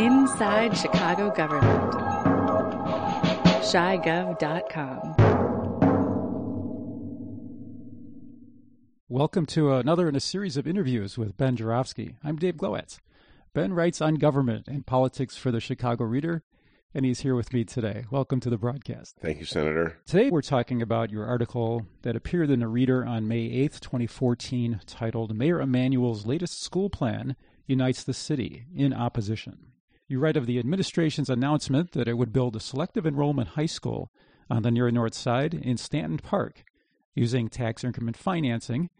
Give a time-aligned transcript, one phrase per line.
[0.00, 1.92] Inside Chicago Government.
[3.62, 5.14] ChiGov.com.
[9.10, 12.16] Welcome to another in a series of interviews with Ben Joravsky.
[12.24, 12.98] I'm Dave Glowacz.
[13.52, 16.44] Ben writes on government and politics for the Chicago Reader,
[16.94, 18.06] and he's here with me today.
[18.10, 19.16] Welcome to the broadcast.
[19.20, 19.98] Thank you, Senator.
[20.06, 24.80] Today we're talking about your article that appeared in the Reader on May 8th, 2014,
[24.86, 27.36] titled Mayor Emanuel's Latest School Plan
[27.66, 29.66] Unites the City in Opposition.
[30.10, 34.10] You write of the administration's announcement that it would build a selective enrollment high school
[34.50, 36.64] on the near north side in Stanton Park
[37.14, 38.90] using tax increment financing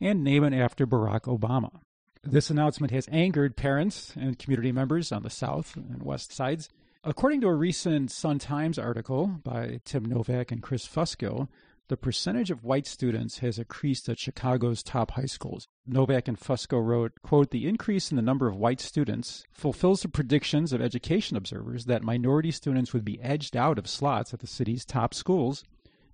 [0.00, 1.80] and name it after Barack Obama.
[2.22, 6.70] This announcement has angered parents and community members on the south and west sides.
[7.04, 11.48] According to a recent Sun Times article by Tim Novak and Chris Fusco,
[11.88, 15.68] the percentage of white students has increased at Chicago's top high schools.
[15.86, 20.08] Novak and Fusco wrote, quote, the increase in the number of white students fulfills the
[20.08, 24.46] predictions of education observers that minority students would be edged out of slots at the
[24.46, 25.62] city's top schools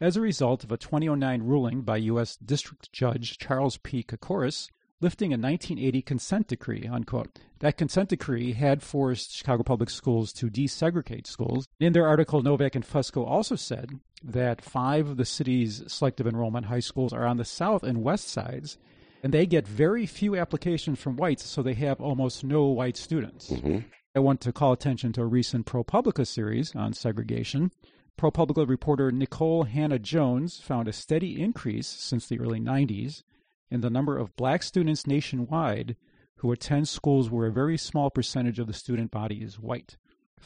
[0.00, 2.36] as a result of a 2009 ruling by U.S.
[2.36, 4.02] District Judge Charles P.
[4.02, 4.68] Kocoras
[5.00, 7.38] lifting a 1980 consent decree, unquote.
[7.58, 11.68] That consent decree had forced Chicago Public Schools to desegregate schools.
[11.78, 13.90] In their article, Novak and Fusco also said
[14.24, 18.28] that five of the city's selective enrollment high schools are on the south and west
[18.28, 18.78] sides,
[19.22, 23.50] and they get very few applications from whites, so they have almost no white students.
[23.50, 23.78] Mm-hmm.
[24.16, 27.72] I want to call attention to a recent ProPublica series on segregation.
[28.18, 33.24] ProPublica reporter Nikole Hannah-Jones found a steady increase since the early 90s
[33.70, 35.96] in the number of black students nationwide
[36.36, 39.96] who attend schools where a very small percentage of the student body is white.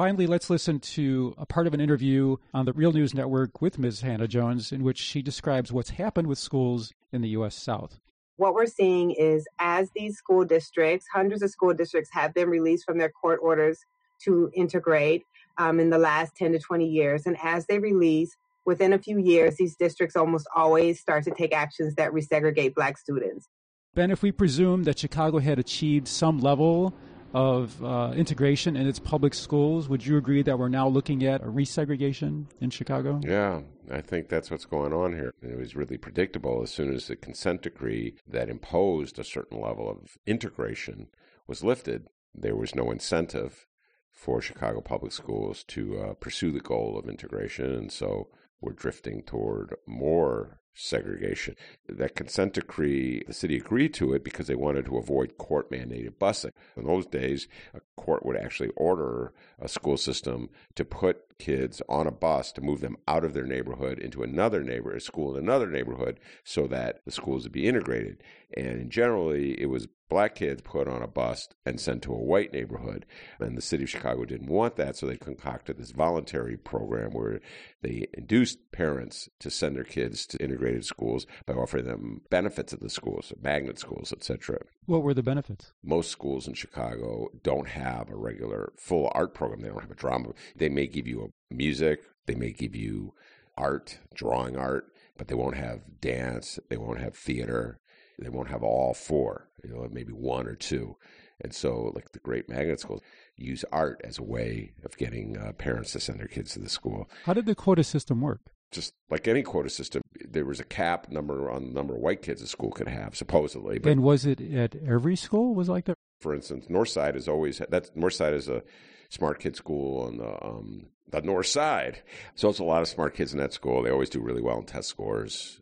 [0.00, 3.76] Finally, let's listen to a part of an interview on the Real News Network with
[3.78, 4.02] Ms.
[4.02, 7.56] Hannah-Jones, in which she describes what's happened with schools in the U.S.
[7.56, 7.98] South.
[8.36, 12.84] What we're seeing is as these school districts, hundreds of school districts have been released
[12.86, 13.80] from their court orders
[14.24, 15.24] to integrate
[15.58, 17.26] um, in the last 10 to 20 years.
[17.26, 18.34] And as they release,
[18.64, 22.96] within a few years, these districts almost always start to take actions that resegregate black
[22.96, 23.48] students.
[23.92, 26.94] Ben, if we presume that Chicago had achieved some level
[27.32, 31.42] of uh, integration in its public schools, would you agree that we're now looking at
[31.42, 33.20] a resegregation in Chicago?
[33.22, 33.60] Yeah,
[33.90, 35.32] I think that's what's going on here.
[35.42, 39.88] It was really predictable as soon as the consent decree that imposed a certain level
[39.88, 41.08] of integration
[41.46, 43.66] was lifted, there was no incentive
[44.12, 47.72] for Chicago public schools to uh, pursue the goal of integration.
[47.72, 48.28] And so
[48.60, 51.56] we're drifting toward more segregation.
[51.88, 56.16] That consent decree, the city agreed to it because they wanted to avoid court mandated
[56.18, 56.52] busing.
[56.76, 62.06] In those days, a court would actually order a school system to put kids on
[62.06, 65.42] a bus to move them out of their neighborhood into another neighborhood, a school in
[65.42, 68.22] another neighborhood, so that the schools would be integrated.
[68.56, 72.52] And generally, it was black kids put on a bus and sent to a white
[72.52, 73.06] neighborhood.
[73.38, 77.40] And the city of Chicago didn't want that, so they concocted this voluntary program where
[77.80, 82.80] they induced parents to send their kids to integrated schools by offering them benefits at
[82.80, 84.58] the schools, magnet schools, etc.
[84.86, 85.72] What were the benefits?
[85.82, 89.60] Most schools in Chicago don't have a regular full art program.
[89.60, 90.30] They don't have a drama.
[90.56, 93.14] They may give you a music, they may give you
[93.56, 97.78] art, drawing art, but they won't have dance, they won't have theater,
[98.18, 100.96] they won't have all four, you know, maybe one or two.
[101.42, 103.00] And so, like the great magnet schools,
[103.36, 106.68] use art as a way of getting uh, parents to send their kids to the
[106.68, 107.08] school.
[107.24, 108.40] How did the quota system work?
[108.70, 112.22] Just like any quota system, there was a cap number on the number of white
[112.22, 113.78] kids a school could have, supposedly.
[113.78, 115.54] But and was it at every school?
[115.54, 115.94] Was like that?
[116.20, 118.62] For instance, Northside is always that Northside is a
[119.08, 122.02] smart kid school on the um, the north side.
[122.34, 123.82] So it's a lot of smart kids in that school.
[123.82, 125.60] They always do really well in test scores.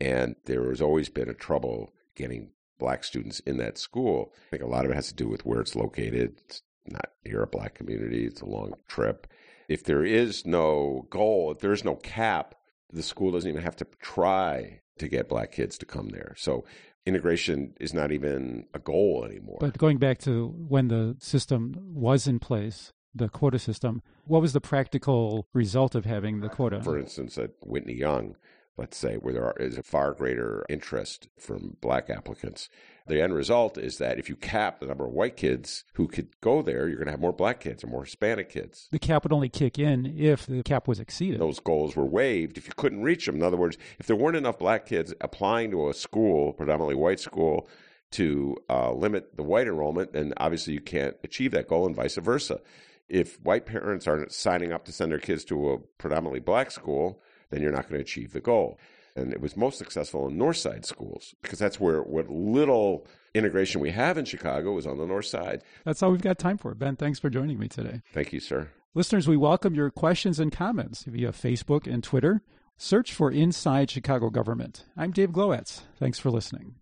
[0.00, 4.32] And there has always been a trouble getting black students in that school.
[4.48, 6.40] I think a lot of it has to do with where it's located.
[6.48, 9.28] It's not near a black community, it's a long trip.
[9.68, 12.56] If there is no goal, if there is no cap,
[12.92, 16.34] the school doesn't even have to try to get black kids to come there.
[16.36, 16.64] So
[17.06, 19.58] integration is not even a goal anymore.
[19.60, 24.52] But going back to when the system was in place, the quota system, what was
[24.52, 26.82] the practical result of having the quota?
[26.82, 28.36] For instance, at Whitney Young,
[28.80, 32.70] let's say, where there is a far greater interest from black applicants.
[33.06, 36.28] The end result is that if you cap the number of white kids who could
[36.40, 38.88] go there, you're going to have more black kids or more Hispanic kids.
[38.90, 41.40] The cap would only kick in if the cap was exceeded.
[41.40, 43.36] Those goals were waived if you couldn't reach them.
[43.36, 47.20] In other words, if there weren't enough black kids applying to a school, predominantly white
[47.20, 47.68] school,
[48.12, 52.16] to uh, limit the white enrollment, then obviously you can't achieve that goal, and vice
[52.16, 52.60] versa.
[53.08, 57.22] If white parents aren't signing up to send their kids to a predominantly black school,
[57.50, 58.78] then you're not going to achieve the goal.
[59.16, 63.80] And it was most successful in North Side schools because that's where what little integration
[63.80, 65.62] we have in Chicago is on the North Side.
[65.84, 66.74] That's all we've got time for.
[66.74, 68.02] Ben, thanks for joining me today.
[68.12, 68.70] Thank you, sir.
[68.94, 72.42] Listeners, we welcome your questions and comments via Facebook and Twitter.
[72.76, 74.86] Search for Inside Chicago Government.
[74.96, 75.82] I'm Dave Glowacz.
[75.98, 76.76] Thanks for listening.